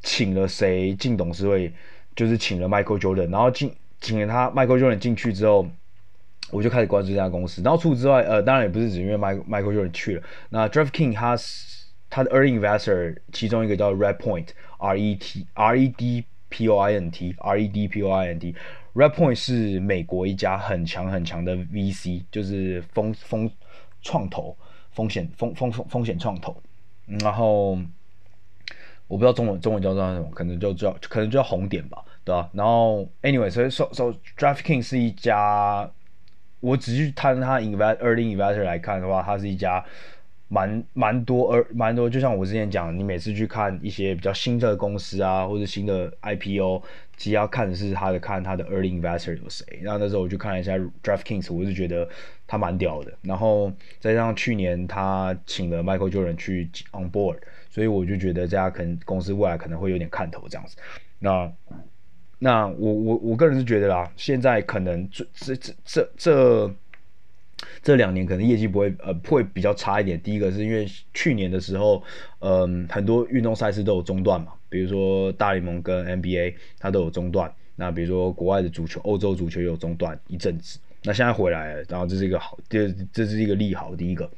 [0.00, 1.72] 请了谁进董事会？
[2.16, 3.72] 就是请了 Michael Jordan，然后进。
[4.00, 5.66] 请了他 Michael Jordan 进去之后，
[6.50, 7.62] 我就开始关注这家公司。
[7.62, 10.22] 然后除此之外，呃，当然也不是只因为 Michael Michael Jordan 去了。
[10.50, 11.34] 那 DraftKings 他
[12.10, 16.24] 他的 Early Investor 其中一个叫 Redpoint R E T R E D
[16.54, 18.54] P O I N T R E D P O I N T
[18.94, 23.50] Redpoint 是美国一家很强很强的 VC，就是风风
[24.02, 24.56] 创投
[24.92, 26.56] 风险风风风风险创投。
[27.06, 27.72] 然后
[29.08, 32.04] 我不知道中文中文叫做什么，可能就叫可能就叫红点吧。
[32.22, 35.90] 对啊，然后 anyway，所以 so so DraftKing 是一家，
[36.60, 39.84] 我只是看它 invest early investor 来看的话，它是一家
[40.54, 46.80] 蛮蛮多而蛮多，就像我之前讲，你每次去看一些比较新的公司啊，或者新的 IPO，
[47.16, 49.66] 其实要看的是他的看他的 early investor 有谁。
[49.82, 52.08] 然后那时候我去看了一下 DraftKings，我是觉得
[52.46, 53.12] 他蛮屌的。
[53.22, 57.38] 然后再加上去年他请了 Michael Jordan 去 on board，
[57.68, 60.76] 所以我就觉得这家可能公司未来可能会有点看头这样子。
[61.18, 61.52] 那
[62.38, 66.74] 那我我我个人是觉得啦，现在可能这这这这这
[67.82, 70.20] 这两年可能业绩不会呃会比较差一点。
[70.20, 72.02] 第一个是因为去年的时候，
[72.40, 77.52] 嗯，很多运动赛事都有中断嘛，比如说大联盟跟 NBA 它都有中断。
[77.76, 80.78] 那比如说国外的足球，欧洲足球也有中断一阵子。
[81.02, 83.94] 那现在回来了，然后这是一个好，这这是一个利好。
[83.96, 84.30] 第一个，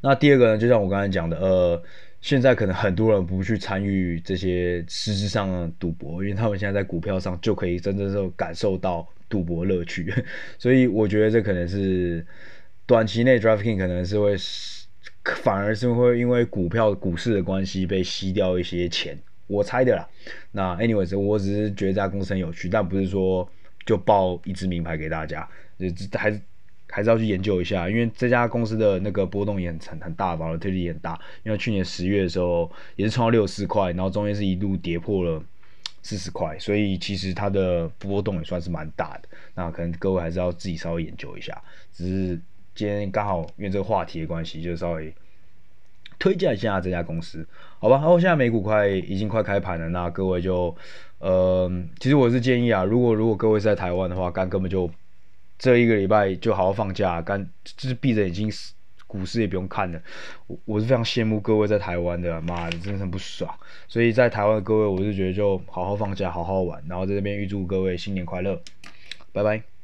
[0.00, 1.82] 那第二个呢，就像我刚才讲的，呃。
[2.22, 10.12] 现在可能很多人不去参与这些实质上的赌博，因为他们现在在股票上就可以真正的感受到赌博乐趣，
[10.58, 12.26] 所以我觉得这可能是
[12.86, 14.34] 短期内 DraftKings 可能是会
[15.42, 20.08] 反而是会因为股票股市的关系被吸掉一些钱，我猜的啦。
[20.52, 23.48] 那 anyways，我只是觉得这家公司很有趣，但不是说
[23.84, 25.48] 就报一支名牌给大家，
[25.78, 26.40] 就还是。
[26.88, 31.18] 还是要去研究一下，因为这家公司的那个波动也很很很大吧，volatility 也很大。
[31.42, 35.42] 因为去年十月的时候也是冲到六十块，然后中间是一度跌破了
[36.06, 39.28] 四十块，所以其实它的波动也算是蛮大的。
[39.54, 41.60] 那可能各位还是要自己稍微研究一下。
[41.92, 42.40] 只是
[42.74, 45.12] 今天刚好因为这个话题的关系，就稍微
[46.18, 47.46] 推荐一下这家公司，
[47.80, 47.96] 好吧？
[47.96, 50.74] 然后现在美股快已经快开盘了，那各位就
[51.18, 54.88] 呃，其实我是建议啊，如果如果各位是在台湾的话，刚根本就。
[55.58, 58.52] 这一个礼拜就好好放假，干就是闭着眼睛，
[59.06, 60.00] 股市也不用看了。
[60.46, 63.52] 我我是非常羡慕各位在台湾的，妈的，真的很不爽。
[63.88, 68.60] 所以在台湾的各位，我是觉得就好好放假，好好玩，然后在这边预祝各位新年快乐，
[69.32, 69.75] 拜拜。